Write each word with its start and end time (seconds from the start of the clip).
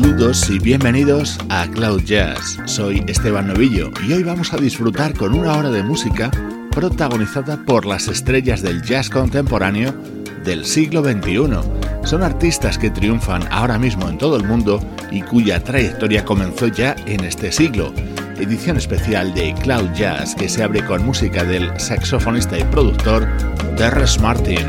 Saludos 0.00 0.48
y 0.48 0.60
bienvenidos 0.60 1.40
a 1.48 1.66
Cloud 1.66 2.04
Jazz. 2.04 2.56
Soy 2.66 3.02
Esteban 3.08 3.48
Novillo 3.48 3.90
y 4.06 4.12
hoy 4.12 4.22
vamos 4.22 4.52
a 4.52 4.56
disfrutar 4.56 5.12
con 5.12 5.34
una 5.34 5.56
hora 5.56 5.70
de 5.70 5.82
música 5.82 6.30
protagonizada 6.70 7.64
por 7.64 7.84
las 7.84 8.06
estrellas 8.06 8.62
del 8.62 8.80
jazz 8.82 9.10
contemporáneo 9.10 9.92
del 10.44 10.64
siglo 10.66 11.02
XXI. 11.02 11.48
Son 12.04 12.22
artistas 12.22 12.78
que 12.78 12.90
triunfan 12.90 13.42
ahora 13.50 13.76
mismo 13.76 14.08
en 14.08 14.18
todo 14.18 14.36
el 14.36 14.44
mundo 14.44 14.80
y 15.10 15.22
cuya 15.22 15.64
trayectoria 15.64 16.24
comenzó 16.24 16.68
ya 16.68 16.94
en 17.06 17.24
este 17.24 17.50
siglo. 17.50 17.92
Edición 18.38 18.76
especial 18.76 19.34
de 19.34 19.52
Cloud 19.54 19.90
Jazz 19.94 20.36
que 20.36 20.48
se 20.48 20.62
abre 20.62 20.84
con 20.84 21.04
música 21.04 21.42
del 21.42 21.72
saxofonista 21.80 22.56
y 22.56 22.62
productor 22.62 23.26
Terrence 23.76 24.20
Martin. 24.20 24.68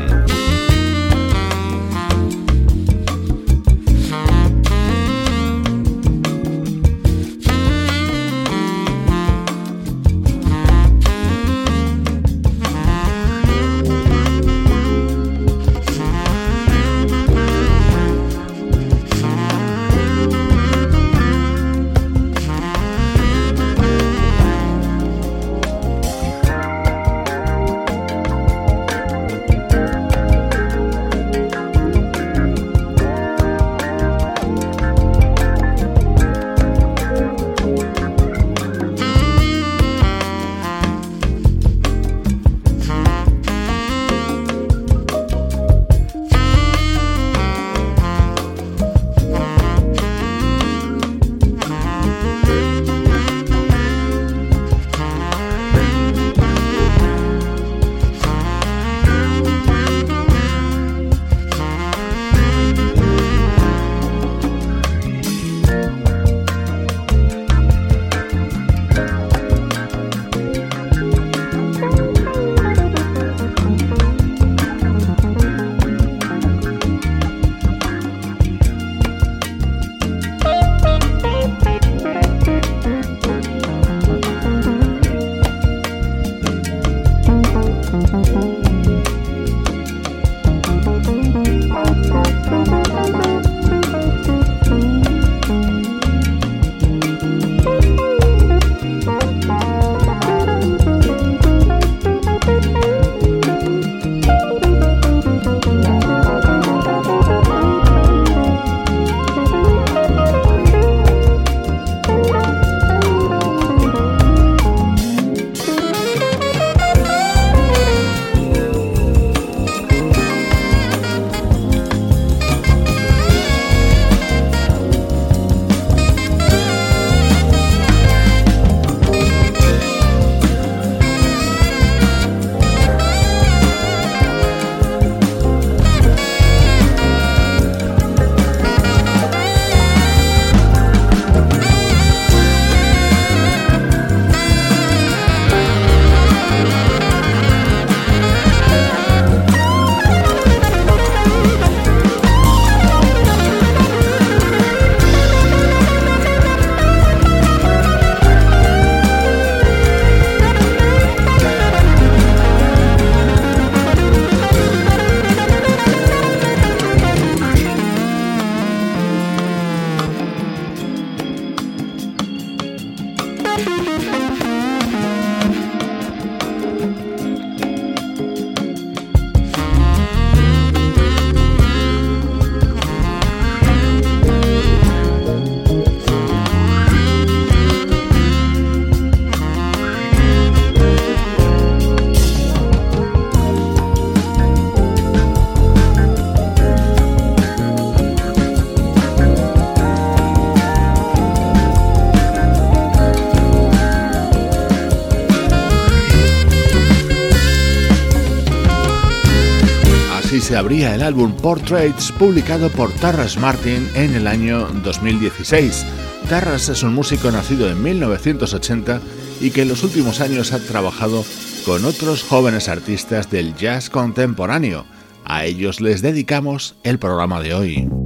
Abría 210.56 210.94
el 210.94 211.02
álbum 211.02 211.32
Portraits 211.36 212.12
publicado 212.12 212.70
por 212.70 212.92
Tarras 212.92 213.36
Martin 213.36 213.88
en 213.94 214.14
el 214.14 214.26
año 214.26 214.66
2016. 214.82 215.86
Tarras 216.28 216.68
es 216.68 216.82
un 216.82 216.94
músico 216.94 217.30
nacido 217.30 217.68
en 217.70 217.82
1980 217.82 219.00
y 219.40 219.50
que 219.50 219.62
en 219.62 219.68
los 219.68 219.84
últimos 219.84 220.20
años 220.20 220.52
ha 220.52 220.58
trabajado 220.58 221.24
con 221.64 221.84
otros 221.84 222.22
jóvenes 222.22 222.68
artistas 222.68 223.30
del 223.30 223.54
jazz 223.54 223.90
contemporáneo. 223.90 224.86
A 225.24 225.44
ellos 225.44 225.80
les 225.80 226.02
dedicamos 226.02 226.76
el 226.82 226.98
programa 226.98 227.40
de 227.40 227.54
hoy. 227.54 227.99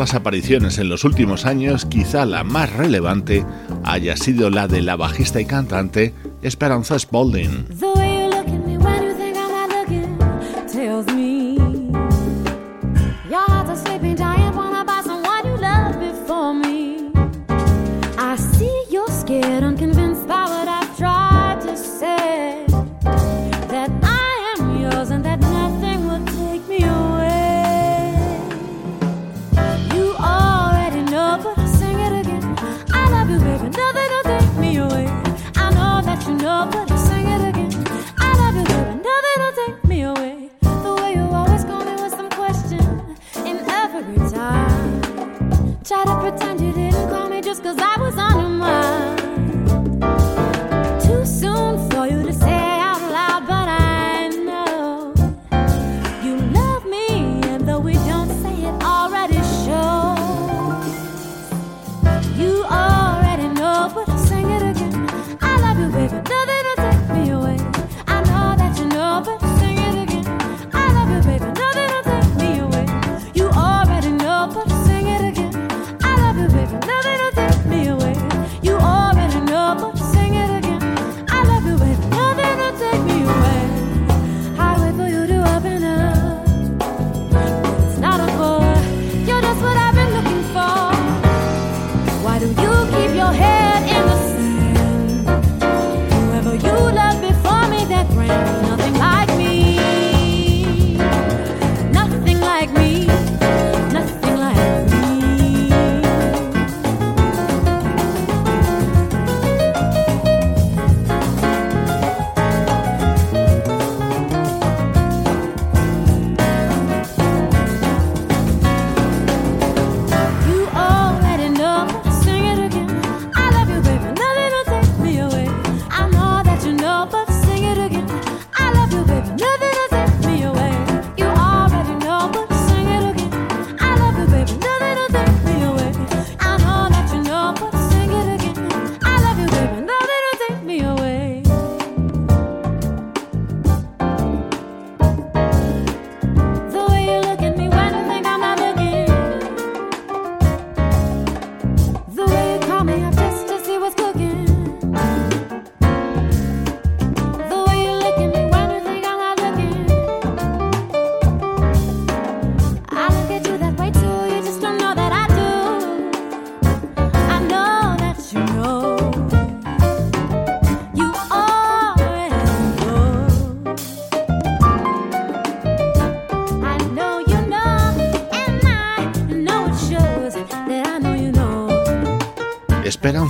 Las 0.00 0.14
apariciones 0.14 0.78
en 0.78 0.88
los 0.88 1.04
últimos 1.04 1.44
años, 1.44 1.84
quizá 1.84 2.24
la 2.24 2.42
más 2.42 2.72
relevante 2.72 3.44
haya 3.84 4.16
sido 4.16 4.48
la 4.48 4.66
de 4.66 4.80
la 4.80 4.96
bajista 4.96 5.42
y 5.42 5.44
cantante 5.44 6.14
Esperanza 6.40 6.98
Spalding. 6.98 7.66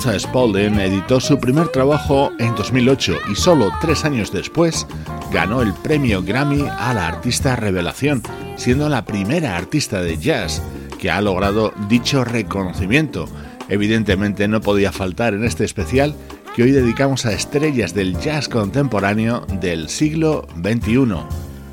Esperanza 0.00 0.28
Spalding 0.28 0.80
editó 0.80 1.20
su 1.20 1.38
primer 1.38 1.68
trabajo 1.68 2.32
en 2.38 2.54
2008 2.54 3.18
y 3.30 3.34
solo 3.34 3.70
tres 3.82 4.06
años 4.06 4.32
después 4.32 4.86
ganó 5.30 5.60
el 5.60 5.74
premio 5.74 6.22
Grammy 6.22 6.64
a 6.66 6.94
la 6.94 7.06
artista 7.06 7.54
revelación, 7.54 8.22
siendo 8.56 8.88
la 8.88 9.04
primera 9.04 9.58
artista 9.58 10.00
de 10.00 10.16
jazz 10.16 10.62
que 10.98 11.10
ha 11.10 11.20
logrado 11.20 11.74
dicho 11.90 12.24
reconocimiento. 12.24 13.28
Evidentemente 13.68 14.48
no 14.48 14.62
podía 14.62 14.90
faltar 14.90 15.34
en 15.34 15.44
este 15.44 15.66
especial 15.66 16.14
que 16.56 16.62
hoy 16.62 16.70
dedicamos 16.70 17.26
a 17.26 17.32
estrellas 17.32 17.92
del 17.92 18.18
jazz 18.18 18.48
contemporáneo 18.48 19.44
del 19.60 19.90
siglo 19.90 20.46
XXI. 20.62 21.14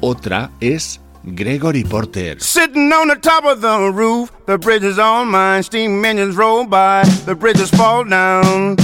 Otra 0.01 0.51
es 0.59 0.99
Gregory 1.35 1.83
Porter. 1.83 2.39
Sitting 2.39 2.91
on 2.93 3.09
the 3.09 3.15
top 3.15 3.43
of 3.43 3.59
the 3.59 3.91
roof, 3.91 4.31
the 4.45 4.57
bridge 4.57 4.83
is 4.83 4.97
all 4.97 5.25
mine. 5.25 5.61
Steam 5.61 6.03
engines 6.05 6.37
roll 6.37 6.65
by, 6.65 7.03
the 7.25 7.35
bridges 7.35 7.69
fall 7.69 8.05
down, 8.05 8.77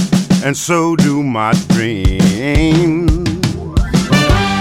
and 0.44 0.54
so 0.56 0.94
do 0.96 1.22
my 1.22 1.52
dreams. 1.68 3.10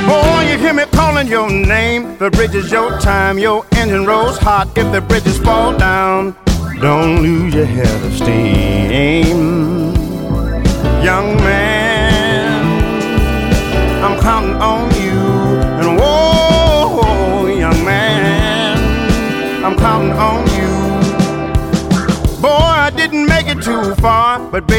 Boy, 0.08 0.48
you 0.50 0.58
hear 0.58 0.74
me 0.74 0.84
calling 0.94 1.28
your 1.28 1.50
name. 1.50 2.18
The 2.20 2.30
bridge 2.32 2.56
is 2.56 2.72
your 2.72 2.98
time, 3.00 3.38
your 3.38 3.66
engine 3.74 4.06
rolls 4.06 4.38
hot. 4.38 4.78
If 4.78 4.92
the 4.94 5.02
bridges 5.02 5.38
fall 5.40 5.78
down, 5.78 6.36
don't 6.80 7.22
lose 7.22 7.54
your 7.54 7.66
head 7.66 8.06
of 8.06 8.14
steam. 8.14 9.94
Young 11.04 11.36
man, 11.38 12.64
I'm 14.04 14.20
counting 14.22 14.56
on 14.56 14.93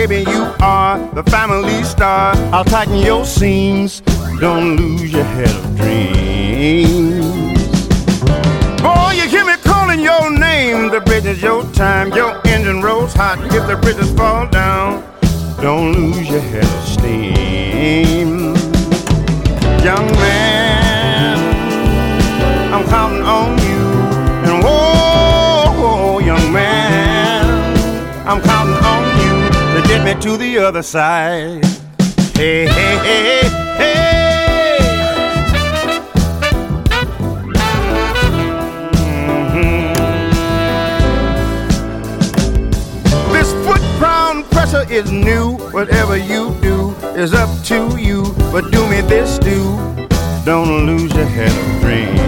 baby, 0.07 0.31
you 0.31 0.43
are 0.61 0.99
the 1.15 1.23
family 1.25 1.83
star. 1.83 2.35
I'll 2.53 2.65
tighten 2.65 2.97
your 2.97 3.25
seams, 3.25 4.01
don't 4.39 4.77
lose 4.77 5.13
your 5.13 5.25
head 5.25 5.49
of 5.49 5.77
dreams. 5.77 7.59
Boy, 8.83 9.13
you 9.15 9.27
hear 9.29 9.47
me 9.47 9.57
calling 9.63 10.01
your 10.01 10.31
name. 10.31 10.91
The 10.91 11.01
bridge 11.01 11.25
is 11.25 11.41
your 11.43 11.65
time, 11.73 12.13
your 12.13 12.39
engine 12.47 12.83
rolls 12.83 13.15
hot. 13.15 13.39
If 13.55 13.67
the 13.67 13.77
bridges 13.77 14.13
fall 14.15 14.47
down, 14.47 15.03
don't 15.63 15.93
lose 15.93 16.29
your 16.29 16.41
head 16.41 16.65
of 16.65 16.85
steam. 16.87 18.55
Young 19.83 20.07
man, 20.25 21.39
I'm 22.75 22.85
counting 22.89 23.23
on 23.23 23.59
you. 23.59 23.85
And 24.45 24.65
I'm 28.27 28.41
counting 28.41 28.49
on 28.49 28.49
you 28.49 28.54
to 30.05 30.15
me 30.15 30.21
to 30.21 30.37
the 30.37 30.59
other 30.59 30.83
side. 30.83 31.65
Hey, 32.35 32.67
hey, 32.67 32.99
hey, 33.07 33.43
hey. 33.79 33.99
Mm-hmm. 39.25 39.93
This 43.33 43.53
foot 43.65 43.81
ground 43.99 44.45
pressure 44.51 44.87
is 44.91 45.11
new. 45.11 45.57
Whatever 45.73 46.17
you 46.17 46.55
do 46.61 46.95
is 47.17 47.33
up 47.33 47.49
to 47.65 47.97
you. 47.99 48.35
But 48.53 48.71
do 48.71 48.87
me 48.89 49.01
this, 49.03 49.39
do. 49.39 49.77
Don't 50.45 50.87
lose 50.87 51.15
your 51.15 51.27
head 51.27 51.51
of 51.51 51.81
dreams. 51.81 52.23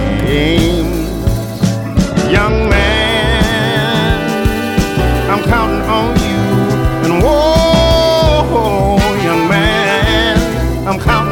Young 2.32 2.68
man 2.68 2.86
I'm 5.30 5.42
counting 5.44 5.82
on 5.82 6.25
I'm 10.86 11.00
counting. 11.00 11.25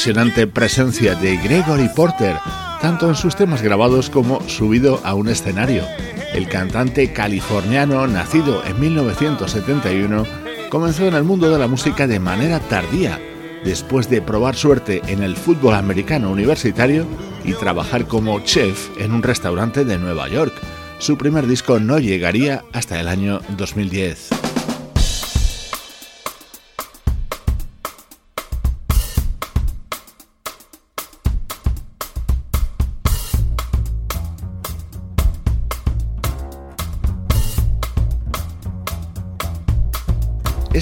Impresionante 0.00 0.46
presencia 0.46 1.14
de 1.14 1.36
Gregory 1.36 1.90
Porter, 1.94 2.34
tanto 2.80 3.06
en 3.06 3.14
sus 3.14 3.36
temas 3.36 3.60
grabados 3.60 4.08
como 4.08 4.40
subido 4.48 4.98
a 5.04 5.12
un 5.12 5.28
escenario. 5.28 5.82
El 6.32 6.48
cantante 6.48 7.12
californiano, 7.12 8.06
nacido 8.06 8.64
en 8.64 8.80
1971, 8.80 10.24
comenzó 10.70 11.06
en 11.06 11.12
el 11.12 11.24
mundo 11.24 11.50
de 11.50 11.58
la 11.58 11.66
música 11.66 12.06
de 12.06 12.18
manera 12.18 12.60
tardía, 12.60 13.20
después 13.62 14.08
de 14.08 14.22
probar 14.22 14.56
suerte 14.56 15.02
en 15.06 15.22
el 15.22 15.36
fútbol 15.36 15.74
americano 15.74 16.30
universitario 16.30 17.04
y 17.44 17.52
trabajar 17.52 18.06
como 18.06 18.40
chef 18.40 18.88
en 18.98 19.12
un 19.12 19.22
restaurante 19.22 19.84
de 19.84 19.98
Nueva 19.98 20.30
York. 20.30 20.54
Su 20.98 21.18
primer 21.18 21.46
disco 21.46 21.78
no 21.78 21.98
llegaría 21.98 22.64
hasta 22.72 22.98
el 22.98 23.06
año 23.06 23.42
2010. 23.58 24.39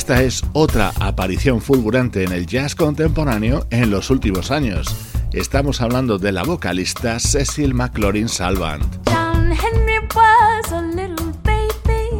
Esta 0.08 0.22
es 0.22 0.42
otra 0.54 0.94
aparición 1.00 1.60
fulgurante 1.60 2.24
en 2.24 2.32
el 2.32 2.46
jazz 2.46 2.74
contemporáneo 2.74 3.66
en 3.68 3.90
los 3.90 4.08
últimos 4.08 4.50
años. 4.50 4.88
Estamos 5.34 5.82
hablando 5.82 6.16
de 6.18 6.32
la 6.32 6.44
vocalista 6.44 7.18
Cecil 7.18 7.74
McLaurin 7.74 8.26
Salvant. 8.26 8.86
John 9.04 9.52
Henry 9.52 9.98
was 10.14 10.72
a 10.72 10.80
little 10.80 11.30
baby 11.44 12.18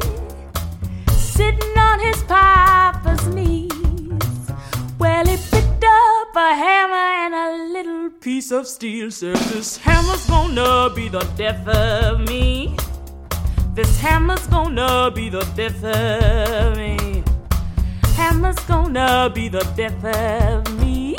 sitting 1.16 1.78
on 1.78 1.99
his 1.99 2.23
papa's 2.25 3.26
knees. 3.28 3.73
Well, 4.99 5.26
he 5.26 5.38
picked 5.50 5.83
up 5.83 6.37
a 6.37 6.54
hammer 6.54 6.95
and 7.25 7.35
a 7.35 7.73
little 7.73 8.11
piece 8.21 8.52
of 8.52 8.66
steel. 8.66 9.09
This 9.09 9.78
hammer's 9.78 10.26
gonna 10.26 10.90
be 10.95 11.09
the 11.09 11.26
death 11.38 11.66
of 11.66 12.21
me. 12.28 12.76
This 13.75 13.99
hammer's 13.99 14.47
gonna 14.49 15.11
be 15.11 15.30
the 15.30 15.47
death 15.57 15.83
of 15.83 16.76
me. 16.76 17.18
Hammer's 18.29 18.61
gonna 18.67 19.33
be 19.35 19.49
the 19.49 19.65
death 19.75 20.05
of 20.05 20.79
me. 20.83 21.17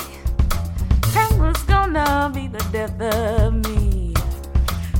Hammer's 1.12 1.63
gonna 1.63 2.32
be 2.32 2.48
the 2.48 2.63
death 2.72 3.01
of 3.01 3.51
me. 3.66 4.13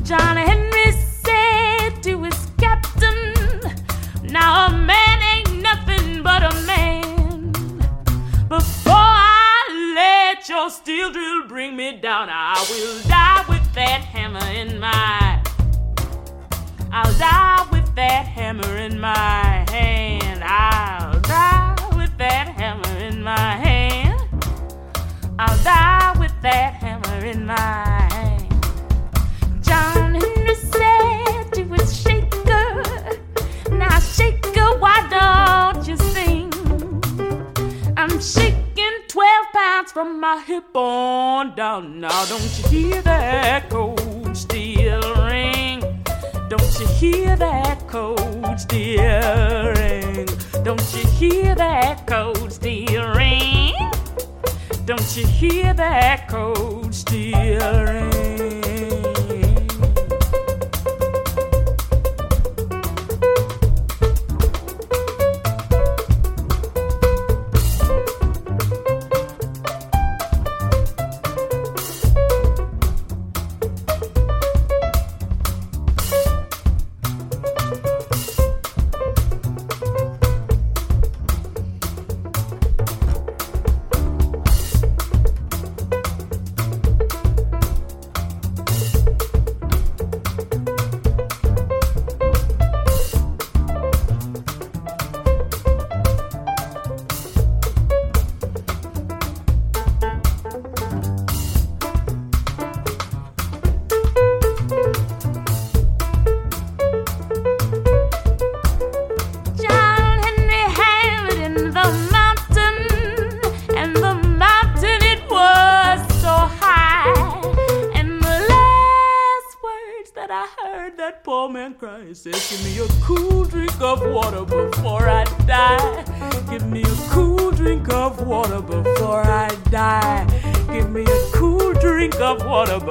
John 0.02 0.36
Henry 0.36 0.92
said 0.92 2.02
to 2.02 2.24
his 2.24 2.48
captain, 2.58 3.36
Now 4.24 4.66
a 4.66 4.72
man 4.72 5.22
ain't 5.22 5.62
nothing 5.62 6.24
but 6.24 6.42
a 6.42 6.54
man. 6.66 7.52
Before 8.50 8.96
I 8.96 9.94
let 9.94 10.50
your 10.50 10.72
steel 10.72 11.12
drill 11.12 11.48
bring 11.48 11.76
me 11.76 11.98
down, 11.98 12.28
I 12.32 12.56
will 12.72 13.08
die 13.08 13.46
with 13.48 13.72
that 13.76 14.02
hammer 14.02 14.48
in 14.48 14.80
my. 14.80 15.44
I'll 16.92 17.14
die 17.20 17.68
with 17.72 17.94
that 17.94 18.26
hammer 18.26 18.78
in 18.78 19.00
my 19.00 19.64
hand. 19.70 20.09
That 26.42 26.74
hammer 26.74 27.26
in 27.26 27.46
my 27.46 27.58
hand. 27.58 28.48
John 29.62 30.16
Henry 30.16 30.56
said 30.56 31.52
to 31.54 31.64
his 31.66 32.02
shaker, 32.02 32.84
Now, 33.72 34.00
shaker, 34.00 34.78
why 34.80 34.98
don't 35.10 35.88
you 35.88 35.98
sing? 35.98 36.52
I'm 37.98 38.22
shaking 38.22 38.96
12 39.08 39.46
pounds 39.54 39.92
from 39.92 40.22
my 40.22 40.42
hip 40.42 40.76
on 40.76 41.56
down. 41.56 42.00
Now, 42.00 42.26
don't 42.26 42.58
you 42.58 42.70
hear 42.70 43.02
that 43.02 43.70
cold 43.70 44.38
steel 44.38 45.02
ring? 45.26 45.82
Don't 46.48 46.80
you 46.80 46.88
hear 46.88 47.36
that 47.36 47.86
cold 47.88 48.60
steel 48.60 49.74
ring? 49.76 50.28
Don't 50.64 50.94
you 50.94 51.06
hear 51.20 51.54
that 51.56 52.08
cold 52.08 52.54
steel 52.54 53.14
ring? 53.14 53.59
Don't 54.90 55.16
you 55.16 55.28
hear 55.28 55.72
that 55.76 56.28
cold 56.28 56.96
steel 56.96 57.84
ring? 57.84 58.19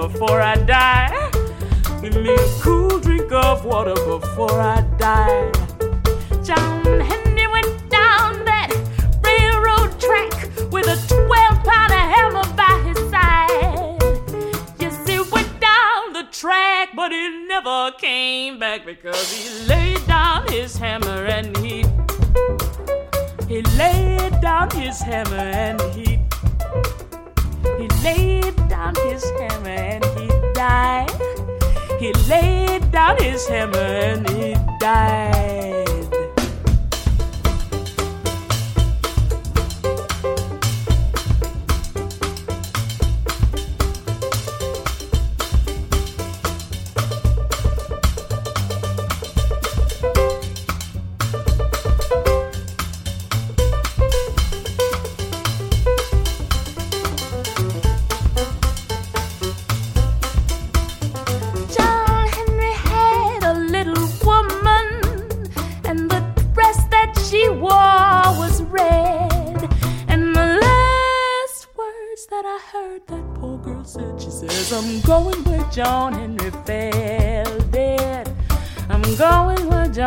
before 0.00 0.40
I 0.40 0.54
die. 0.54 1.30
Give 2.00 2.14
me 2.14 2.32
a 2.32 2.48
cool 2.62 3.00
drink 3.00 3.32
of 3.32 3.64
water 3.64 3.94
before 3.94 4.52
I 4.52 4.80
die. 4.96 5.47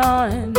Going 0.02 0.51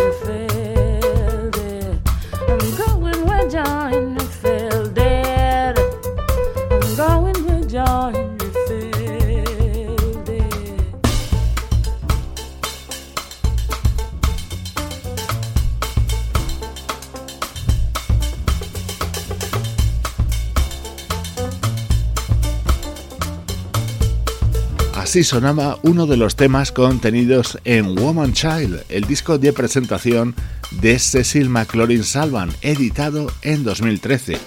Así 25.14 25.24
sonaba 25.24 25.78
uno 25.84 26.08
de 26.08 26.18
los 26.18 26.36
temas 26.36 26.72
contenidos 26.72 27.60
en 27.66 27.94
Woman 27.94 28.34
Child, 28.34 28.86
el 28.90 29.04
disco 29.04 29.38
de 29.38 29.54
presentación 29.54 30.34
de 30.72 30.98
Cecil 30.98 31.50
McLaurin 31.50 32.04
Salvan, 32.04 32.50
editado 32.64 33.32
en 33.44 33.64
2013. 33.64 34.40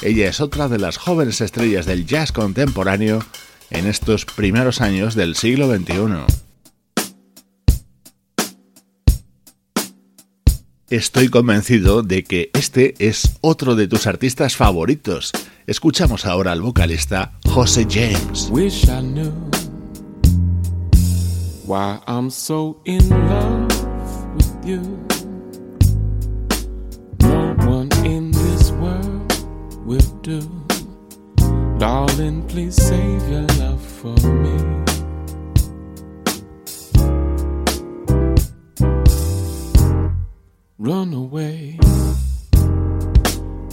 Ella 0.00 0.30
es 0.30 0.40
otra 0.40 0.68
de 0.68 0.78
las 0.78 0.96
jóvenes 0.96 1.42
estrellas 1.42 1.84
del 1.84 2.06
jazz 2.06 2.32
contemporáneo 2.32 3.22
en 3.68 3.86
estos 3.86 4.24
primeros 4.24 4.80
años 4.80 5.14
del 5.14 5.36
siglo 5.36 5.68
XXI. 5.68 6.24
Estoy 10.88 11.28
convencido 11.28 12.02
de 12.02 12.24
que 12.24 12.48
este 12.54 12.94
es 12.98 13.36
otro 13.42 13.74
de 13.74 13.88
tus 13.88 14.06
artistas 14.06 14.56
favoritos. 14.56 15.32
Escuchamos 15.66 16.24
ahora 16.24 16.52
al 16.52 16.62
vocalista 16.62 17.38
José 17.44 17.86
James. 17.90 18.48
Why 21.66 21.98
I'm 22.06 22.28
so 22.28 22.80
in 22.84 23.08
love 23.08 24.34
with 24.34 24.66
you. 24.66 24.80
No 27.20 27.54
one 27.66 27.90
in 28.04 28.30
this 28.32 28.70
world 28.72 29.86
will 29.86 30.10
do. 30.20 30.40
Darling, 31.78 32.46
please 32.48 32.76
save 32.76 33.28
your 33.28 33.46
love 33.58 33.80
for 33.80 34.14
me. 34.28 34.84
Run 40.78 41.14
away. 41.14 41.78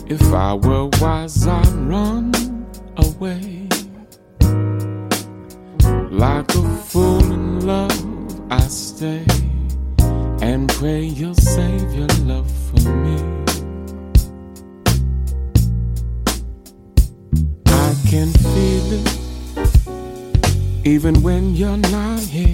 If 0.07 0.33
I 0.33 0.53
were 0.53 0.89
wise, 1.01 1.45
I'd 1.45 1.67
run 1.73 2.31
away 2.95 3.67
like 6.21 6.53
a 6.53 6.61
fool 6.85 7.33
in 7.33 7.65
love, 7.65 8.51
I 8.51 8.59
stay 8.67 9.25
and 10.39 10.69
pray 10.69 11.01
you'll 11.01 11.33
save 11.33 11.91
your 11.95 12.13
love 12.29 12.47
for 12.67 12.91
me. 12.91 13.17
I 17.65 17.95
can 18.07 18.31
feel 18.53 18.87
it 18.99 19.07
even 20.85 21.23
when 21.23 21.55
you're 21.55 21.81
not 21.89 22.19
here. 22.19 22.53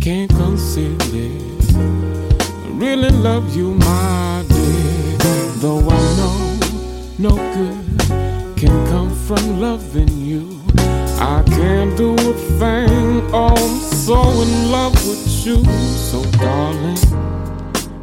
Can't 0.00 0.30
conceal 0.30 0.98
it. 1.14 1.76
I 1.76 2.68
really 2.72 3.10
love 3.10 3.54
you, 3.56 3.74
my 3.74 4.44
dear. 4.48 5.16
Though 5.62 5.88
I 5.88 6.00
know 6.18 6.58
no 7.18 7.36
good 7.54 7.84
can 8.56 8.74
come 8.88 9.14
from 9.14 9.60
loving 9.60 10.10
you. 10.26 10.57
I 11.20 11.42
can't 11.46 11.96
do 11.96 12.14
a 12.14 12.32
thing. 12.58 13.28
Oh, 13.32 13.54
I'm 13.56 13.80
so 13.80 14.20
in 14.42 14.70
love 14.70 14.94
with 15.08 15.46
you. 15.46 15.64
So, 15.64 16.22
darling, 16.38 16.96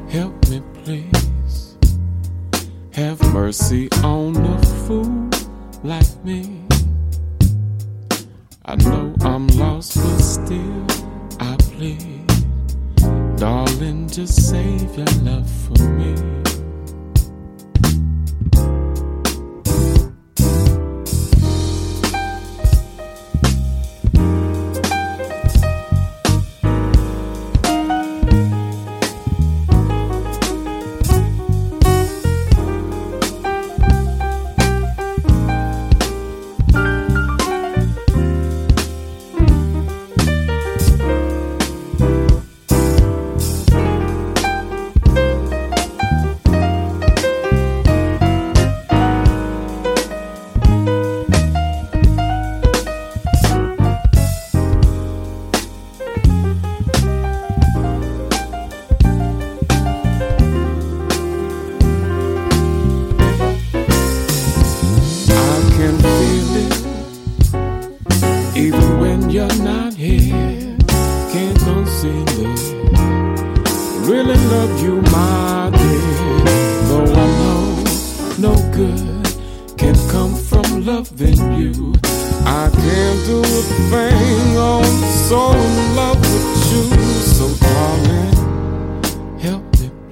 help 0.09 0.33
me, 0.49 0.61
please. 0.83 1.77
Have 2.91 3.21
mercy 3.33 3.89
on 4.03 4.35
a 4.35 4.61
fool 4.85 5.29
like 5.83 6.23
me. 6.25 6.61
I 8.65 8.75
know 8.75 9.13
I'm 9.21 9.47
lost, 9.47 9.95
but 9.95 10.19
still 10.19 10.85
I 11.39 11.55
plead. 11.57 12.27
Darling, 13.37 14.09
just 14.09 14.49
save 14.49 14.97
your 14.97 15.07
love 15.23 15.49
for 15.49 15.81
me. 15.83 16.15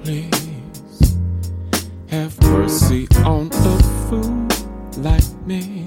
please 0.04 1.16
have 2.10 2.38
mercy 2.42 3.08
on 3.24 3.50
a 3.52 3.74
like 4.98 5.24
me. 5.46 5.86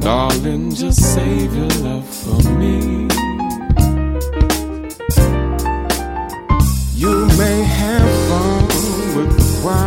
Darling, 0.00 0.74
just 0.74 1.02
save 1.14 1.54
your 1.54 1.68
love 1.82 2.06
for 2.06 2.40
me. 2.58 3.08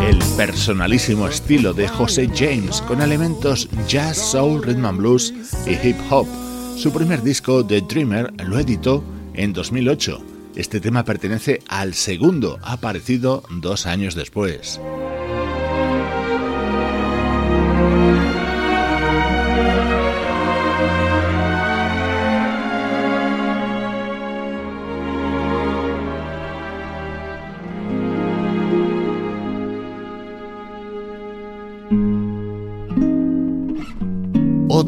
El 0.01 0.19
personalísimo 0.37 1.27
estilo 1.27 1.73
de 1.73 1.87
José 1.87 2.29
James 2.35 2.81
con 2.81 3.01
elementos 3.01 3.69
jazz, 3.87 4.17
soul, 4.17 4.61
rhythm 4.61 4.85
and 4.85 4.97
blues 4.97 5.33
y 5.65 5.71
hip 5.81 5.97
hop. 6.09 6.27
Su 6.75 6.91
primer 6.91 7.21
disco, 7.21 7.65
The 7.65 7.81
Dreamer, 7.81 8.33
lo 8.45 8.59
editó 8.59 9.03
en 9.33 9.53
2008. 9.53 10.21
Este 10.55 10.79
tema 10.79 11.05
pertenece 11.05 11.59
al 11.67 11.93
segundo, 11.93 12.59
aparecido 12.61 13.43
dos 13.49 13.85
años 13.85 14.15
después. 14.15 14.81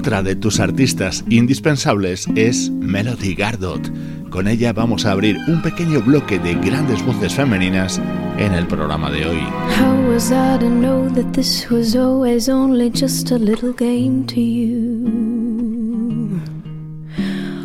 Otra 0.05 0.21
de 0.21 0.35
tus 0.35 0.59
artistas 0.59 1.25
indispensables 1.29 2.27
es 2.35 2.69
Melody 2.69 3.33
Gardot. 3.33 3.91
Con 4.29 4.47
ella 4.47 4.71
vamos 4.71 5.03
a 5.03 5.13
abrir 5.13 5.35
un 5.47 5.63
pequeño 5.63 5.99
bloque 5.99 6.37
de 6.37 6.53
grandes 6.53 7.03
voces 7.03 7.33
femeninas 7.33 7.99
en 8.37 8.53
el 8.53 8.67
programa 8.67 9.09
de 9.09 9.25
hoy. 9.25 9.39
How 9.79 10.13
was 10.13 10.29
I 10.29 10.59
to 10.59 10.69
know 10.69 11.09
that 11.15 11.33
this 11.33 11.67
was 11.71 11.95
always 11.95 12.47
only 12.47 12.91
just 12.91 13.31
a 13.31 13.39
little 13.39 13.73
game 13.73 14.27
to 14.27 14.39
you? 14.39 15.09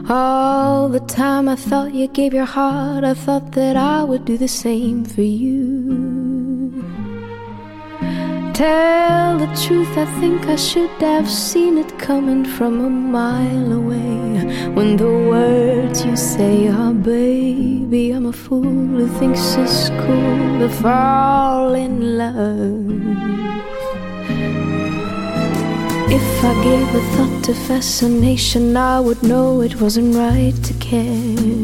All 0.09 0.88
the 0.88 1.00
time 1.14 1.46
I 1.46 1.57
thought 1.57 1.92
you 1.92 2.09
gave 2.09 2.33
your 2.33 2.48
heart, 2.48 3.05
I 3.05 3.12
thought 3.12 3.50
that 3.50 3.76
I 3.76 4.03
would 4.03 4.24
do 4.24 4.38
the 4.38 4.48
same 4.48 5.05
for 5.05 5.20
you. 5.20 5.99
Tell 8.60 9.38
the 9.38 9.50
truth, 9.64 9.92
I 9.96 10.06
think 10.20 10.40
I 10.46 10.56
should 10.56 10.94
have 11.00 11.28
seen 11.30 11.78
it 11.78 11.98
coming 11.98 12.44
from 12.44 12.74
a 12.88 12.90
mile 12.90 13.72
away. 13.72 14.20
When 14.76 14.98
the 14.98 15.14
words 15.32 16.04
you 16.04 16.14
say 16.14 16.68
are, 16.68 16.92
baby, 16.92 18.10
I'm 18.10 18.26
a 18.26 18.36
fool 18.44 18.86
who 18.98 19.06
thinks 19.18 19.44
it's 19.62 19.88
cool 20.02 20.58
to 20.62 20.68
fall 20.82 21.72
in 21.72 21.94
love. 22.22 22.90
If 26.18 26.28
I 26.50 26.52
gave 26.68 26.88
a 27.00 27.02
thought 27.12 27.44
to 27.46 27.54
fascination, 27.54 28.76
I 28.76 29.00
would 29.00 29.22
know 29.22 29.62
it 29.62 29.80
wasn't 29.80 30.14
right 30.14 30.56
to 30.68 30.74
care. 30.74 31.59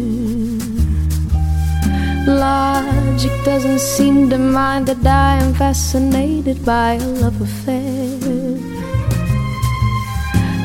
Logic 3.16 3.44
doesn't 3.46 3.78
seem 3.78 4.28
to 4.28 4.36
mind 4.36 4.88
that 4.88 5.06
I 5.06 5.42
am 5.42 5.54
fascinated 5.54 6.62
by 6.66 6.96
a 6.96 7.06
love 7.22 7.40
affair. 7.40 8.10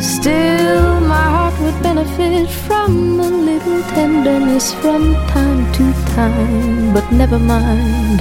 Still, 0.01 0.99
my 0.99 1.27
heart 1.33 1.57
would 1.61 1.81
benefit 1.81 2.49
from 2.49 3.21
a 3.21 3.29
little 3.29 3.81
tenderness 3.95 4.73
from 4.81 5.13
time 5.27 5.71
to 5.77 5.93
time. 6.13 6.93
But 6.93 7.09
never 7.13 7.39
mind, 7.39 8.19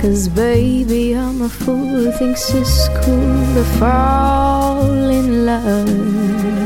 cause 0.00 0.26
baby, 0.26 1.12
I'm 1.12 1.42
a 1.42 1.48
fool 1.48 2.02
who 2.02 2.10
thinks 2.10 2.52
it's 2.52 2.88
cool 3.04 3.54
to 3.54 3.64
fall 3.78 4.90
in 4.90 5.46
love. 5.46 6.57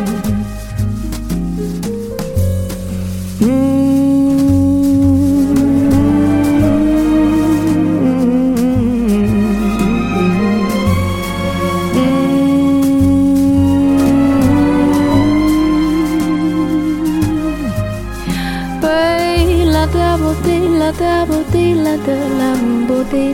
la 21.75 21.97
la 21.97 22.53
da 22.87 23.01
de 23.11 23.25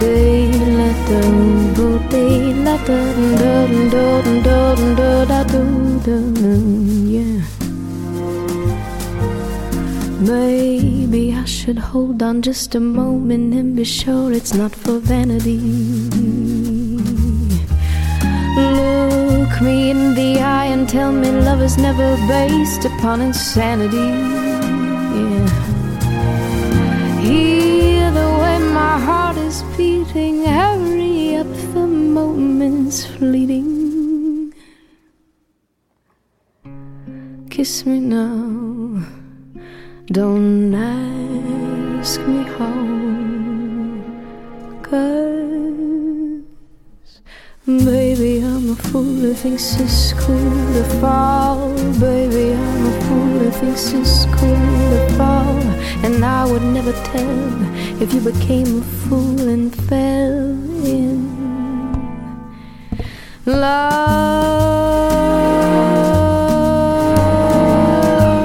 de 0.00 0.16
la 0.74 0.88
da 1.08 1.20
Maybe 10.18 11.34
I 11.34 11.44
should 11.44 11.78
hold 11.78 12.22
on 12.22 12.40
just 12.42 12.74
a 12.74 12.80
moment 12.80 13.54
and 13.54 13.76
be 13.76 13.84
sure 13.84 14.32
it's 14.32 14.54
not 14.54 14.74
for 14.74 14.98
vanity. 14.98 15.58
Look 18.56 19.60
me 19.60 19.90
in 19.90 20.14
the 20.14 20.40
eye 20.40 20.66
and 20.66 20.88
tell 20.88 21.12
me 21.12 21.30
love 21.30 21.62
is 21.62 21.78
never 21.78 22.16
based 22.26 22.84
upon 22.84 23.20
insanity. 23.20 24.35
Is 29.46 29.62
beating, 29.76 30.44
hurry 30.44 31.36
up, 31.36 31.46
the 31.72 31.86
moment's 31.86 33.06
fleeting. 33.06 34.52
Kiss 37.48 37.86
me 37.86 38.00
now, 38.00 39.06
don't 40.06 40.74
ask 40.74 42.20
me 42.22 42.42
how. 42.58 42.82
Cause, 44.82 46.42
baby, 47.66 48.42
I'm 48.42 48.70
a 48.70 48.74
fool 48.74 49.04
who 49.04 49.32
thinks 49.32 49.78
it's 49.78 50.12
cool 50.24 50.72
to 50.74 50.84
fall. 51.00 51.72
Baby, 52.00 52.52
I'm 52.52 52.86
a 52.86 52.94
fool 53.04 53.38
who 53.38 53.50
thinks 53.52 53.92
it's 53.92 54.24
cool 54.36 54.90
to 54.90 55.14
fall. 55.16 55.55
And 56.06 56.24
I 56.24 56.44
would 56.44 56.62
never 56.62 56.92
tell 57.10 58.00
if 58.00 58.14
you 58.14 58.20
became 58.20 58.78
a 58.78 58.82
fool 59.08 59.48
and 59.48 59.74
fell 59.88 60.52
in 60.86 61.26
love. 63.44 64.86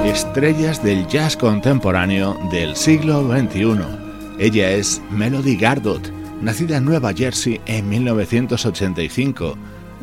Estrellas 0.08 0.84
del 0.84 1.06
jazz 1.08 1.38
contemporáneo 1.38 2.36
del 2.52 2.76
siglo 2.76 3.32
XXI. 3.32 3.78
Ella 4.39 4.71
es 4.71 5.00
Melody 5.12 5.56
Gardot, 5.56 6.12
nacida 6.41 6.78
en 6.78 6.86
Nueva 6.86 7.13
Jersey 7.13 7.62
en 7.67 7.88
1985. 7.88 9.56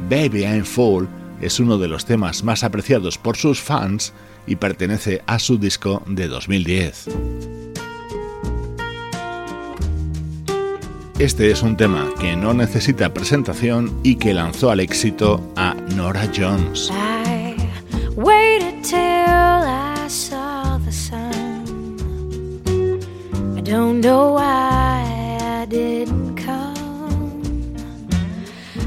Baby 0.08 0.44
I'm 0.44 0.64
Fool 0.64 1.08
es 1.40 1.58
uno 1.58 1.76
de 1.76 1.88
los 1.88 2.04
temas 2.04 2.44
más 2.44 2.62
apreciados 2.62 3.18
por 3.18 3.36
sus 3.36 3.60
fans 3.60 4.12
y 4.48 4.56
pertenece 4.56 5.22
a 5.26 5.38
su 5.38 5.58
disco 5.58 6.02
de 6.06 6.26
2010. 6.26 7.08
Este 11.18 11.50
es 11.50 11.62
un 11.62 11.76
tema 11.76 12.06
que 12.20 12.36
no 12.36 12.54
necesita 12.54 13.12
presentación 13.12 14.00
y 14.04 14.16
que 14.16 14.32
lanzó 14.32 14.70
al 14.70 14.78
éxito 14.78 15.52
a 15.56 15.74
Nora 15.96 16.30
Jones. 16.34 16.90
I 16.90 17.18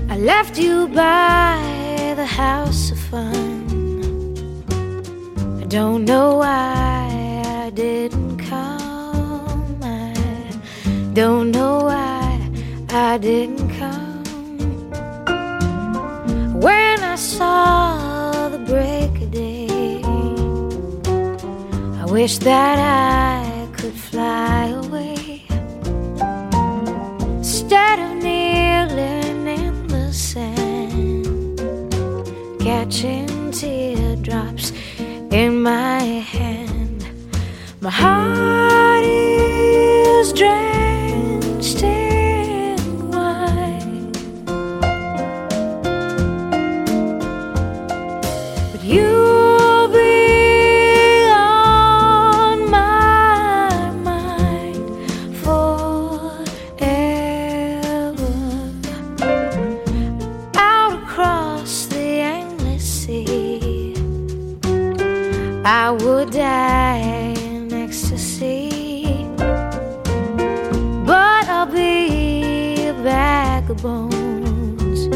I 0.09 0.17
left 0.17 0.57
you 0.57 0.87
by 0.87 2.13
the 2.15 2.25
house 2.25 2.91
of. 2.91 3.00
Don't 5.71 6.03
know 6.03 6.35
why 6.35 7.43
I 7.45 7.69
didn't 7.69 8.39
come. 8.39 9.79
I 9.81 10.13
don't 11.13 11.49
know 11.49 11.85
why 11.85 12.49
I 12.89 13.17
didn't 13.17 13.69
come. 13.79 14.23
When 16.59 16.99
I 17.01 17.15
saw 17.15 18.49
the 18.49 18.59
break 18.59 19.11
of 19.21 19.31
day, 19.31 20.01
I 22.01 22.05
wish 22.11 22.37
that 22.39 22.77
I 22.77 23.65
could 23.71 23.93
fly 23.93 24.65
away 24.83 25.45
instead 27.37 27.97
of 27.97 28.21
kneeling 28.21 29.47
in 29.47 29.87
the 29.87 30.11
sand, 30.11 31.57
catching 32.59 33.51
teardrops 33.51 33.90
in 35.31 35.61
my 35.63 36.03
hand. 36.03 37.07
My 37.79 37.89
heart 37.89 39.03
is 39.05 40.33
drenched 40.33 40.70
would 66.25 66.33
die 66.33 67.33
in 67.39 67.73
ecstasy, 67.73 69.25
but 71.05 71.45
I'll 71.49 71.65
be 71.65 72.85
a 72.85 72.93
bag 72.93 73.67
of 73.71 73.81
bones 73.81 75.07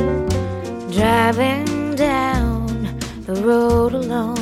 driving 0.95 1.93
down 1.95 2.97
the 3.27 3.35
road 3.35 3.93
alone. 3.93 4.34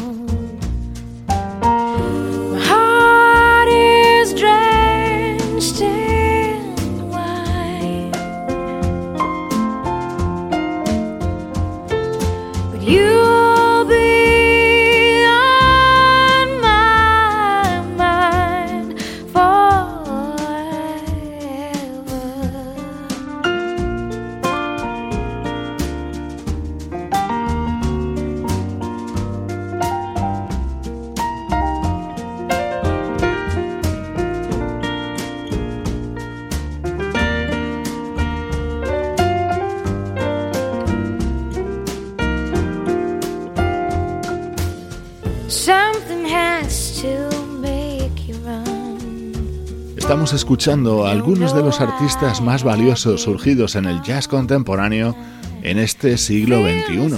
Escuchando 50.34 51.06
a 51.06 51.12
algunos 51.12 51.56
de 51.56 51.62
los 51.62 51.80
artistas 51.80 52.42
más 52.42 52.64
valiosos 52.64 53.22
surgidos 53.22 53.76
en 53.76 53.86
el 53.86 54.02
jazz 54.02 54.28
contemporáneo 54.28 55.16
en 55.62 55.78
este 55.78 56.18
siglo 56.18 56.64
XXI. 56.64 57.16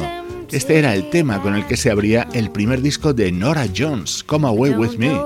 Este 0.52 0.78
era 0.78 0.94
el 0.94 1.10
tema 1.10 1.42
con 1.42 1.56
el 1.56 1.66
que 1.66 1.78
se 1.78 1.90
abría 1.90 2.28
el 2.34 2.52
primer 2.52 2.82
disco 2.82 3.14
de 3.14 3.32
Nora 3.32 3.68
Jones, 3.76 4.22
Come 4.24 4.50
Away 4.50 4.74
With 4.74 4.98
Me, 4.98 5.18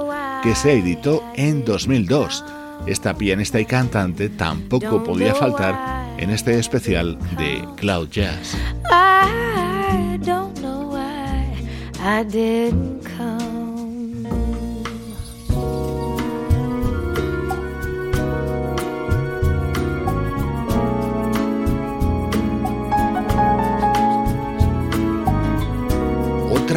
que 0.43 0.54
se 0.56 0.73
editó 0.73 1.23
en 1.34 1.65
2002. 1.65 2.45
Esta 2.86 3.15
pianista 3.15 3.60
y 3.60 3.65
cantante 3.65 4.30
tampoco 4.30 5.04
podía 5.04 5.34
faltar 5.34 6.13
en 6.19 6.30
este 6.30 6.60
especial 6.60 7.17
de 7.38 7.65
Cloud 7.78 8.10
Jazz. 8.10 8.56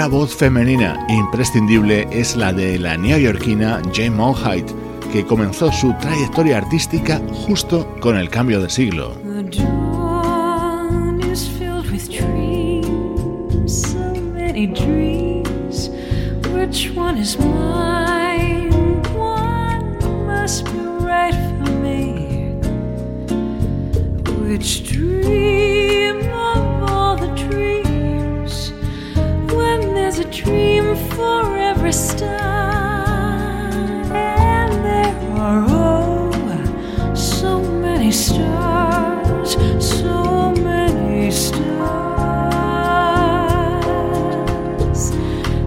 Voz 0.08 0.34
femenina 0.34 0.98
imprescindible 1.08 2.08
es 2.10 2.34
la 2.36 2.52
de 2.52 2.78
la 2.78 2.96
neoyorquina 2.96 3.80
Jane 3.94 4.10
Monheit, 4.10 4.66
que 5.12 5.24
comenzó 5.24 5.70
su 5.70 5.94
trayectoria 6.00 6.58
artística 6.58 7.20
justo 7.46 7.88
con 8.00 8.16
el 8.16 8.28
cambio 8.28 8.60
de 8.60 8.68
siglo. 8.68 9.14
Dream 30.44 30.96
for 31.14 31.56
every 31.56 31.92
star, 31.92 32.30
and 34.12 34.72
there 34.84 35.14
are 35.38 35.64
oh 35.68 37.14
so 37.14 37.60
many 37.60 38.10
stars, 38.10 39.56
so 39.78 40.52
many 40.52 41.30
stars. 41.30 41.62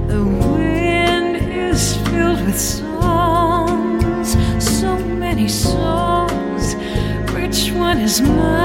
The 0.08 0.24
wind 0.24 1.38
is 1.38 1.96
filled 2.08 2.42
with 2.46 2.60
songs, 2.60 4.36
so 4.60 4.98
many 4.98 5.48
songs. 5.48 6.76
Which 7.34 7.72
one 7.72 8.00
is 8.00 8.22
mine? 8.22 8.65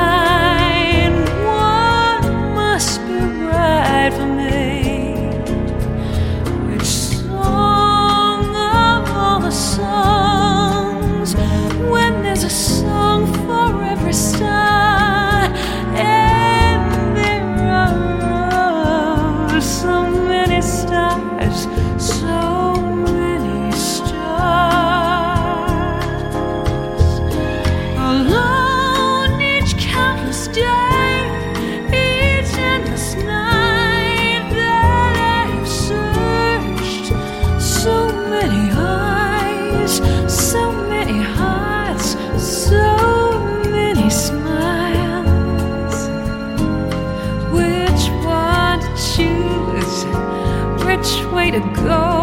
to 51.50 51.58
go. 51.74 52.19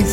Hoy 0.00 0.06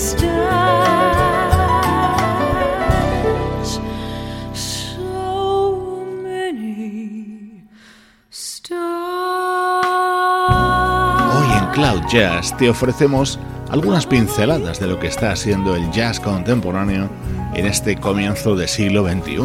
en 11.54 11.66
Cloud 11.72 12.02
Jazz 12.12 12.58
te 12.58 12.70
ofrecemos 12.70 13.40
algunas 13.70 14.06
pinceladas 14.06 14.82
de 14.82 14.88
lo 14.88 15.00
que 15.00 15.08
está 15.08 15.32
haciendo 15.32 15.74
el 15.78 15.90
jazz 15.92 16.20
contemporáneo 16.20 17.10
en 17.54 17.66
este 17.66 17.96
comienzo 17.96 18.58
de 18.58 18.68
siglo 18.68 19.08
XXI. 19.08 19.38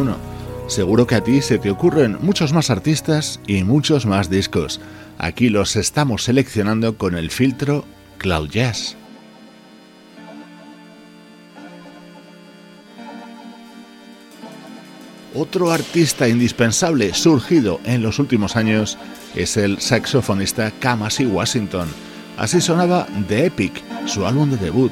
Seguro 0.67 1.07
que 1.07 1.15
a 1.15 1.23
ti 1.23 1.41
se 1.41 1.57
te 1.57 1.71
ocurren 1.71 2.17
muchos 2.19 2.51
más 2.51 2.69
artistas 2.69 3.39
y 3.47 3.63
muchos 3.63 4.05
más 4.05 4.29
discos. 4.29 4.81
Aquí 5.19 5.47
los 5.47 5.77
estamos 5.77 6.23
seleccionando 6.23 6.97
con 6.97 7.15
el 7.15 7.31
filtro 7.31 7.85
Cloud 8.17 8.49
Jazz. 8.49 8.97
Otro 15.35 15.71
artista 15.71 16.27
indispensable 16.27 17.11
surgido 17.15 17.79
en 17.85 18.03
los 18.03 18.19
últimos 18.19 18.55
años 18.55 18.99
es 19.35 19.57
el 19.57 19.79
saxofonista 19.79 20.69
Kamasi 20.79 21.25
Washington. 21.25 21.87
Así 22.37 22.61
sonaba 22.61 23.07
The 23.27 23.47
Epic, 23.47 23.81
su 24.05 24.27
álbum 24.27 24.51
de 24.51 24.57
debut. 24.57 24.91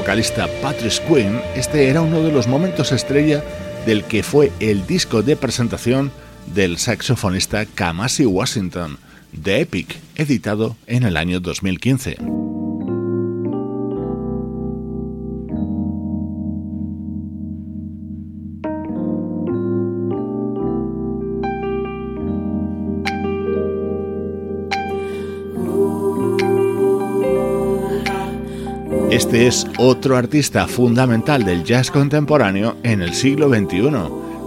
Vocalista 0.00 0.48
Patrice 0.62 1.02
Quinn, 1.02 1.42
este 1.54 1.90
era 1.90 2.00
uno 2.00 2.22
de 2.22 2.32
los 2.32 2.48
momentos 2.48 2.90
estrella 2.90 3.44
del 3.84 4.02
que 4.04 4.22
fue 4.22 4.50
el 4.58 4.86
disco 4.86 5.20
de 5.20 5.36
presentación 5.36 6.10
del 6.54 6.78
saxofonista 6.78 7.66
Kamasi 7.66 8.24
Washington, 8.24 8.96
The 9.42 9.60
Epic, 9.60 9.98
editado 10.16 10.74
en 10.86 11.02
el 11.02 11.18
año 11.18 11.38
2015. 11.40 12.49
Este 29.20 29.46
es 29.46 29.66
otro 29.76 30.16
artista 30.16 30.66
fundamental 30.66 31.44
del 31.44 31.62
jazz 31.62 31.90
contemporáneo 31.90 32.76
en 32.82 33.02
el 33.02 33.12
siglo 33.12 33.50
XXI. 33.50 33.90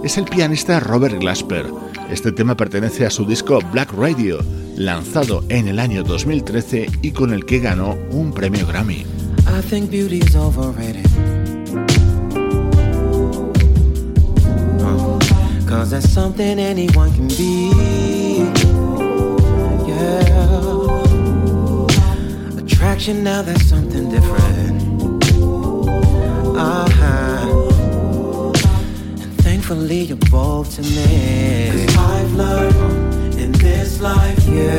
Es 0.02 0.18
el 0.18 0.24
pianista 0.24 0.80
Robert 0.80 1.20
Glasper. 1.20 1.66
Este 2.10 2.32
tema 2.32 2.56
pertenece 2.56 3.06
a 3.06 3.10
su 3.10 3.24
disco 3.24 3.60
Black 3.70 3.92
Radio, 3.92 4.40
lanzado 4.76 5.44
en 5.48 5.68
el 5.68 5.78
año 5.78 6.02
2013 6.02 6.88
y 7.02 7.12
con 7.12 7.32
el 7.32 7.46
que 7.46 7.60
ganó 7.60 7.96
un 8.10 8.32
premio 8.32 8.66
Grammy. 8.66 9.06
I 9.46 9.62
think 9.62 9.92
overrated. 10.34 11.06
Cause 15.68 16.00
something 16.12 16.58
anyone 16.58 17.12
can 17.12 17.28
be. 17.28 18.23
Attraction 22.94 23.24
now 23.24 23.42
that's 23.42 23.66
something 23.66 24.08
different. 24.08 24.80
Uh-huh. 26.56 27.72
And 29.20 29.32
thankfully 29.42 30.02
you're 30.02 30.16
both 30.30 30.76
to 30.76 30.82
me. 30.82 31.72
Cause 31.72 31.96
I've 31.96 32.32
learned 32.34 33.34
in 33.34 33.50
this 33.50 34.00
life, 34.00 34.38
yeah, 34.46 34.73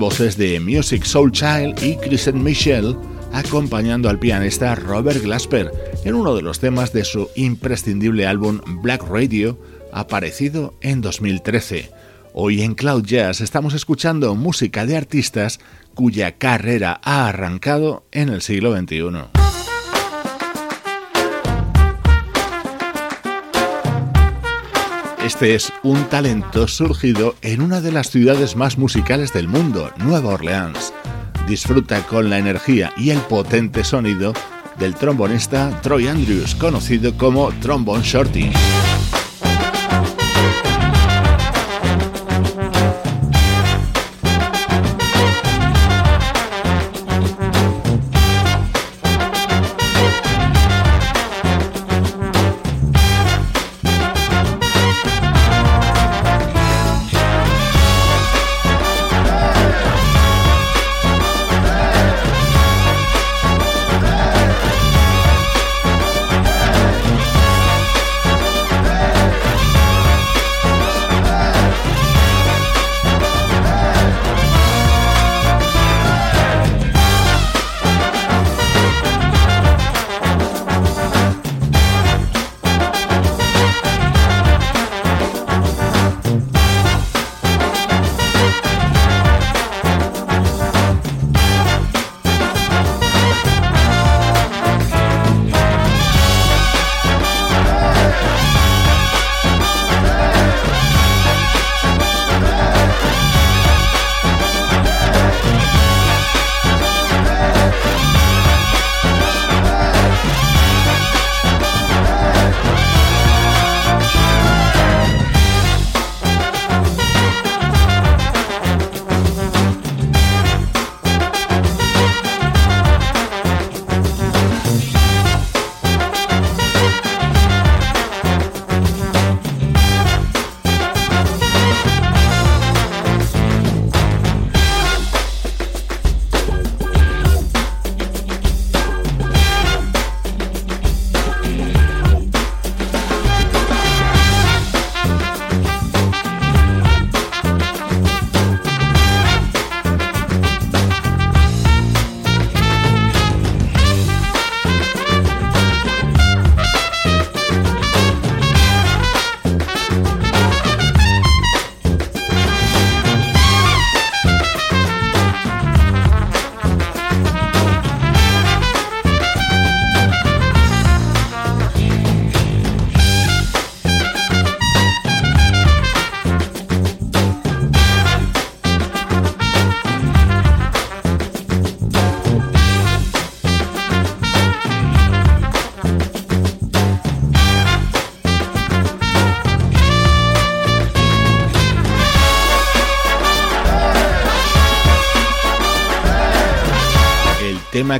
voces 0.00 0.38
de 0.38 0.58
Music 0.60 1.04
Soul 1.04 1.30
Child 1.30 1.84
y 1.84 1.94
Kristen 1.96 2.42
Michelle, 2.42 2.96
acompañando 3.34 4.08
al 4.08 4.18
pianista 4.18 4.74
Robert 4.74 5.22
Glasper 5.22 5.70
en 6.04 6.14
uno 6.14 6.34
de 6.34 6.40
los 6.40 6.58
temas 6.58 6.94
de 6.94 7.04
su 7.04 7.28
imprescindible 7.36 8.26
álbum 8.26 8.60
Black 8.82 9.02
Radio, 9.06 9.60
aparecido 9.92 10.72
en 10.80 11.02
2013. 11.02 11.90
Hoy 12.32 12.62
en 12.62 12.74
Cloud 12.74 13.04
Jazz 13.04 13.42
estamos 13.42 13.74
escuchando 13.74 14.34
música 14.34 14.86
de 14.86 14.96
artistas 14.96 15.60
cuya 15.94 16.32
carrera 16.38 16.98
ha 17.04 17.28
arrancado 17.28 18.06
en 18.10 18.30
el 18.30 18.40
siglo 18.40 18.74
XXI. 18.74 19.59
Este 25.24 25.54
es 25.54 25.70
un 25.82 26.04
talento 26.04 26.66
surgido 26.66 27.36
en 27.42 27.60
una 27.60 27.82
de 27.82 27.92
las 27.92 28.08
ciudades 28.10 28.56
más 28.56 28.78
musicales 28.78 29.34
del 29.34 29.48
mundo, 29.48 29.92
Nueva 29.98 30.32
Orleans. 30.32 30.94
Disfruta 31.46 32.02
con 32.06 32.30
la 32.30 32.38
energía 32.38 32.94
y 32.96 33.10
el 33.10 33.18
potente 33.18 33.84
sonido 33.84 34.32
del 34.78 34.94
trombonista 34.94 35.78
Troy 35.82 36.08
Andrews, 36.08 36.54
conocido 36.54 37.14
como 37.18 37.52
Trombone 37.60 38.02
Shorty. 38.02 38.50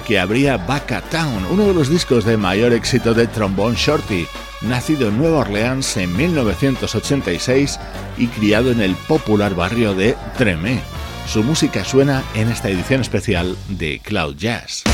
Que 0.05 0.21
abría 0.21 0.59
Baca 0.59 1.01
Town, 1.01 1.47
uno 1.51 1.67
de 1.67 1.73
los 1.73 1.89
discos 1.89 2.27
de 2.27 2.37
mayor 2.37 2.75
éxito 2.75 3.15
de 3.15 3.27
Trombone 3.27 3.77
Shorty, 3.77 4.27
nacido 4.61 5.09
en 5.09 5.17
Nueva 5.17 5.39
Orleans 5.39 5.97
en 5.97 6.15
1986 6.15 7.81
y 8.19 8.27
criado 8.27 8.73
en 8.73 8.83
el 8.83 8.95
popular 8.95 9.55
barrio 9.55 9.95
de 9.95 10.17
Tremé. 10.37 10.83
Su 11.27 11.43
música 11.43 11.83
suena 11.83 12.23
en 12.35 12.51
esta 12.51 12.69
edición 12.69 13.01
especial 13.01 13.57
de 13.69 14.01
Cloud 14.05 14.37
Jazz. 14.37 14.85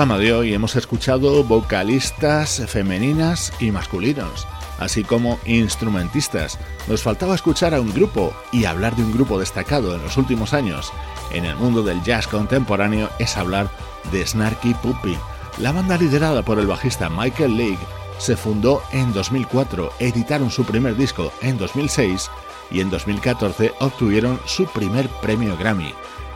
Programa 0.00 0.24
de 0.24 0.32
hoy 0.32 0.54
hemos 0.54 0.76
escuchado 0.76 1.44
vocalistas 1.44 2.62
femeninas 2.68 3.52
y 3.60 3.70
masculinos, 3.70 4.48
así 4.78 5.04
como 5.04 5.38
instrumentistas. 5.44 6.58
Nos 6.88 7.02
faltaba 7.02 7.34
escuchar 7.34 7.74
a 7.74 7.82
un 7.82 7.92
grupo 7.92 8.32
y 8.50 8.64
hablar 8.64 8.96
de 8.96 9.02
un 9.02 9.12
grupo 9.12 9.38
destacado 9.38 9.94
en 9.94 10.02
los 10.02 10.16
últimos 10.16 10.54
años 10.54 10.90
en 11.32 11.44
el 11.44 11.54
mundo 11.54 11.82
del 11.82 12.02
jazz 12.02 12.26
contemporáneo 12.26 13.10
es 13.18 13.36
hablar 13.36 13.68
de 14.10 14.26
Snarky 14.26 14.72
Puppy. 14.72 15.18
La 15.58 15.70
banda 15.70 15.98
liderada 15.98 16.40
por 16.42 16.58
el 16.58 16.66
bajista 16.66 17.10
Michael 17.10 17.58
League 17.58 17.86
se 18.16 18.38
fundó 18.38 18.82
en 18.92 19.12
2004, 19.12 19.92
editaron 19.98 20.50
su 20.50 20.64
primer 20.64 20.96
disco 20.96 21.30
en 21.42 21.58
2006 21.58 22.30
y 22.70 22.80
en 22.80 22.88
2014 22.88 23.74
obtuvieron 23.80 24.40
su 24.46 24.64
primer 24.64 25.10
premio 25.20 25.58
Grammy. 25.58 25.92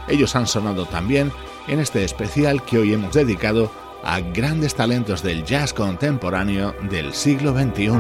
Ellos 0.07 0.37
han 0.37 0.47
sonado 0.47 0.85
también 0.85 1.33
en 1.69 1.81
este 1.81 2.05
especial 2.05 2.65
que 2.65 2.79
hoy 2.79 2.93
hemos 2.93 3.15
dedicado 3.15 3.71
a 4.03 4.21
grandes 4.21 4.75
talentos 4.75 5.23
del 5.23 5.45
jazz 5.45 5.73
contemporáneo 5.73 6.75
del 6.91 7.15
siglo 7.15 7.53
XXI. 7.53 7.91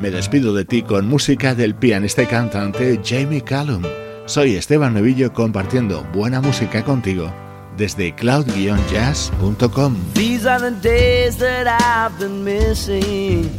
Me 0.00 0.10
despido 0.10 0.54
de 0.54 0.64
ti 0.64 0.82
con 0.82 1.08
música 1.08 1.54
del 1.54 1.74
pianista 1.74 2.22
y 2.22 2.26
cantante 2.26 3.00
Jamie 3.04 3.42
Callum. 3.42 3.82
Soy 4.26 4.54
Esteban 4.54 4.94
Novillo 4.94 5.32
compartiendo 5.32 6.04
buena 6.12 6.40
música 6.40 6.84
contigo 6.84 7.32
desde 7.76 8.14
cloud-jazz.com. 8.14 9.96
These 10.14 10.46
are 10.48 10.60
the 10.60 10.76
days 10.82 11.38
that 11.38 11.66
I've 11.66 12.18
been 12.18 12.44
missing. 12.44 13.50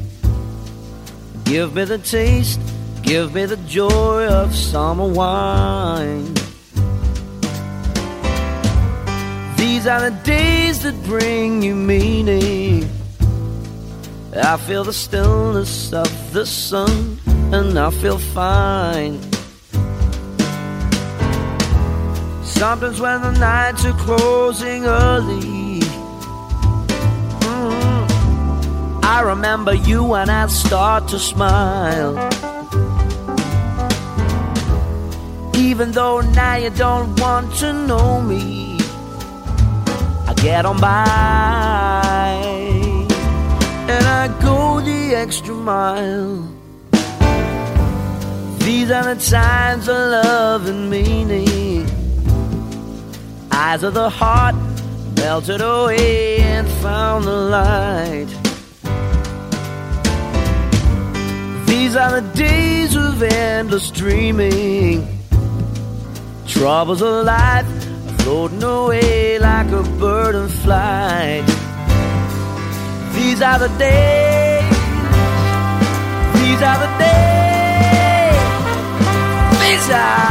Give 3.09 3.33
me 3.33 3.45
the 3.45 3.57
joy 3.65 4.27
of 4.27 4.55
summer 4.55 5.07
wine. 5.07 6.31
These 9.57 9.87
are 9.87 10.11
the 10.11 10.15
days 10.23 10.83
that 10.83 10.93
bring 11.05 11.63
you 11.63 11.73
meaning. 11.73 12.87
I 14.35 14.57
feel 14.57 14.83
the 14.83 14.93
stillness 14.93 15.91
of 15.91 16.33
the 16.33 16.45
sun, 16.45 17.17
and 17.51 17.79
I 17.79 17.89
feel 17.89 18.19
fine. 18.19 19.19
Sometimes 22.43 23.01
when 23.01 23.23
the 23.23 23.31
nights 23.39 23.85
are 23.85 23.97
closing 23.97 24.85
early, 24.85 25.79
mm, 27.41 29.03
I 29.03 29.21
remember 29.21 29.73
you 29.73 30.13
and 30.13 30.29
I 30.29 30.45
start 30.45 31.07
to 31.07 31.17
smile. 31.17 32.38
Even 35.69 35.91
though 35.91 36.19
now 36.21 36.55
you 36.55 36.71
don't 36.71 37.19
want 37.19 37.53
to 37.57 37.71
know 37.71 38.19
me, 38.23 38.79
I 40.27 40.33
get 40.35 40.65
on 40.65 40.81
by 40.81 42.41
and 43.87 44.03
I 44.03 44.27
go 44.41 44.81
the 44.81 45.13
extra 45.13 45.53
mile. 45.53 46.37
These 48.65 48.89
are 48.89 49.13
the 49.13 49.21
times 49.21 49.87
of 49.87 49.95
love 49.95 50.67
and 50.67 50.89
meaning. 50.89 51.85
Eyes 53.51 53.83
of 53.83 53.93
the 53.93 54.09
heart 54.09 54.55
melted 55.17 55.61
away 55.61 56.39
and 56.39 56.67
found 56.81 57.25
the 57.25 57.39
light. 57.57 58.31
These 61.67 61.95
are 61.95 62.19
the 62.19 62.27
days 62.33 62.95
of 62.95 63.21
endless 63.21 63.91
dreaming 63.91 65.18
Troubles 66.59 67.01
of 67.01 67.23
life 67.25 67.65
are 68.09 68.17
floating 68.23 68.61
away 68.61 69.39
like 69.39 69.67
a 69.67 69.81
bird 69.97 70.35
in 70.35 70.49
flight. 70.49 71.45
These 73.13 73.41
are 73.41 73.59
the 73.59 73.69
days, 73.79 74.77
these 76.35 76.61
are 76.61 76.79
the 76.83 76.91
days, 76.99 78.43
these 79.61 79.89
are 79.89 80.28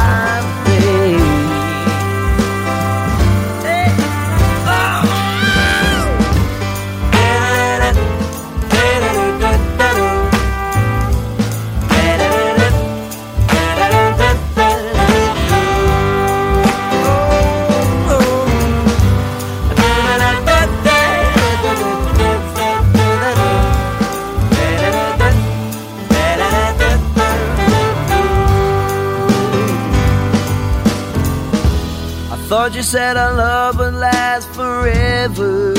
Thought 32.69 32.77
you 32.77 32.83
said 32.83 33.17
our 33.17 33.33
love 33.33 33.79
would 33.79 33.95
last 33.95 34.47
forever. 34.51 35.73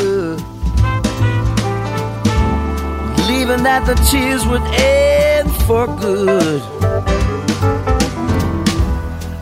Leaving 3.29 3.61
that 3.61 3.85
the 3.85 3.93
tears 4.09 4.47
would 4.47 4.63
end 4.63 5.51
for 5.67 5.85
good. 5.85 6.63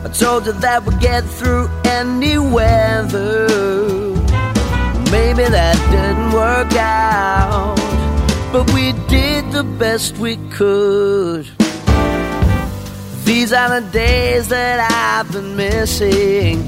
I 0.04 0.10
told 0.12 0.44
you 0.44 0.52
that 0.52 0.84
we'd 0.84 1.00
get 1.00 1.24
through 1.24 1.70
any 1.86 2.36
weather. 2.36 3.48
Maybe 5.10 5.44
that 5.48 5.76
didn't 5.90 6.32
work 6.34 6.74
out, 6.76 7.76
but 8.52 8.70
we 8.74 8.92
did 9.08 9.50
the 9.52 9.64
best 9.64 10.18
we 10.18 10.36
could. 10.50 11.48
These 13.24 13.54
are 13.54 13.80
the 13.80 13.90
days 13.90 14.48
that 14.48 14.80
I've 14.92 15.32
been 15.32 15.56
missing. 15.56 16.67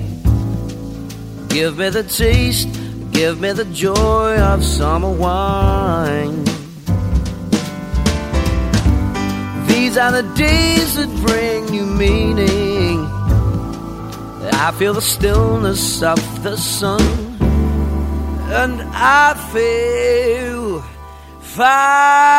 Give 1.50 1.76
me 1.76 1.88
the 1.90 2.04
taste, 2.04 2.68
give 3.10 3.40
me 3.40 3.50
the 3.52 3.64
joy 3.66 4.38
of 4.38 4.64
summer 4.64 5.10
wine. 5.10 6.44
These 9.66 9.98
are 9.98 10.12
the 10.12 10.22
days 10.36 10.94
that 10.94 11.08
bring 11.26 11.74
you 11.74 11.84
meaning. 11.84 13.04
I 14.52 14.70
feel 14.78 14.94
the 14.94 15.02
stillness 15.02 16.02
of 16.02 16.20
the 16.44 16.56
sun, 16.56 17.02
and 18.52 18.82
I 18.94 19.34
feel 19.52 20.80
fine. 21.40 22.30